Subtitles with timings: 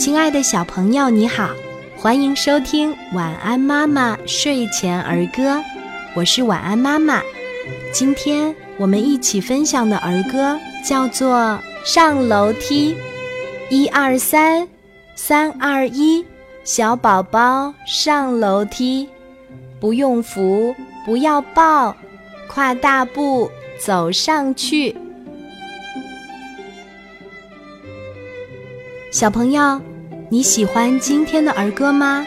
[0.00, 1.50] 亲爱的小朋友，你好，
[1.94, 5.56] 欢迎收听《晚安妈妈睡前儿歌》，
[6.14, 7.20] 我是晚安妈妈。
[7.92, 11.36] 今天我们一起分享的儿歌叫做
[11.84, 12.94] 《上楼梯》，
[13.68, 14.66] 一二三，
[15.16, 16.24] 三二一，
[16.64, 19.06] 小宝宝上楼梯，
[19.78, 20.74] 不用扶，
[21.04, 21.94] 不要抱，
[22.48, 24.96] 跨大步走上去。
[29.12, 29.78] 小朋友，
[30.32, 32.24] 你喜欢今天的儿歌吗？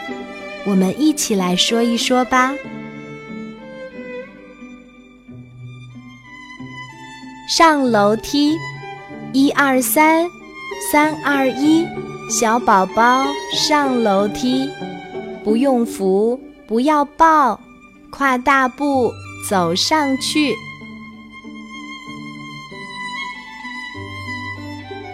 [0.66, 2.52] 我们一起来说一说吧。
[7.48, 8.58] 上楼梯，
[9.32, 10.28] 一二三，
[10.92, 11.86] 三二一，
[12.28, 14.68] 小宝宝上楼梯，
[15.42, 17.58] 不用扶，不要抱，
[18.10, 19.10] 跨大步
[19.48, 20.54] 走上去。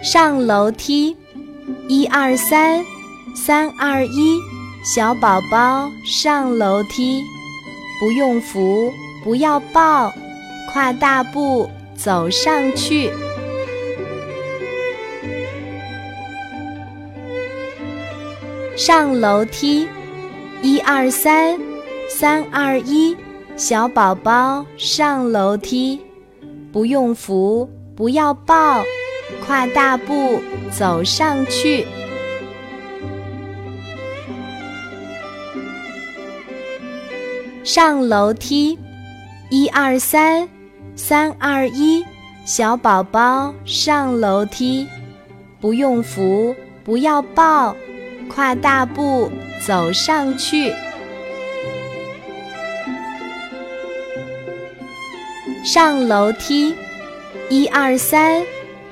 [0.03, 1.15] 上楼梯。
[1.91, 2.85] 一二三，
[3.35, 4.39] 三二一，
[4.81, 7.21] 小宝宝上楼梯，
[7.99, 8.93] 不用扶，
[9.25, 10.09] 不要抱，
[10.71, 13.11] 跨大步走上去。
[18.77, 19.85] 上楼梯，
[20.61, 21.59] 一二三，
[22.07, 23.17] 三二一，
[23.57, 25.99] 小宝宝上楼梯，
[26.71, 28.81] 不用扶，不要抱。
[29.45, 31.85] 跨大步走上去，
[37.63, 38.77] 上楼梯，
[39.49, 40.47] 一二三，
[40.95, 42.05] 三二一，
[42.45, 44.87] 小宝宝上楼梯，
[45.59, 47.75] 不用扶，不要抱，
[48.29, 49.31] 跨大步
[49.65, 50.73] 走上去，
[55.63, 56.73] 上楼梯，
[57.49, 58.43] 一二三。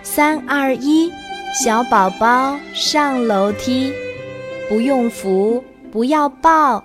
[0.01, 1.11] 三二一，
[1.63, 3.93] 小宝宝上楼梯，
[4.67, 6.83] 不用扶，不要抱，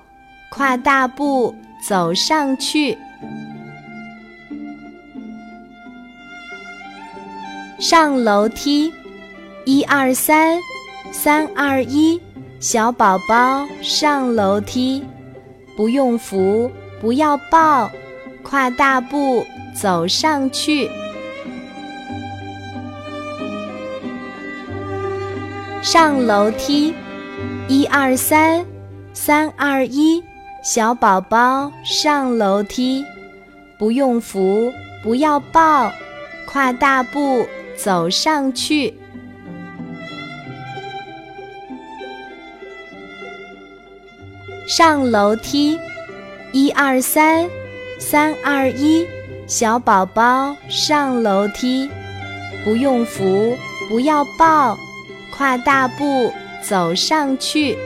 [0.51, 1.55] 跨大步
[1.87, 2.99] 走上去。
[7.79, 8.93] 上楼梯，
[9.65, 10.59] 一二三，
[11.13, 12.21] 三二一，
[12.59, 15.05] 小宝宝上楼梯，
[15.77, 17.91] 不用扶，不要抱，
[18.43, 20.91] 跨大步走上去。
[25.85, 26.95] 上楼梯，
[27.69, 28.65] 一二三，
[29.13, 30.25] 三二一，
[30.63, 33.05] 小宝宝上楼梯，
[33.79, 34.73] 不用扶，
[35.03, 35.93] 不要抱，
[36.47, 37.47] 跨大步
[37.77, 38.99] 走上去。
[44.67, 45.79] 上楼梯，
[46.53, 47.47] 一二三，
[47.99, 49.07] 三二一，
[49.47, 51.91] 小宝宝上楼梯，
[52.65, 53.55] 不用扶，
[53.91, 54.79] 不要抱。
[55.37, 57.77] 跨大步走上去。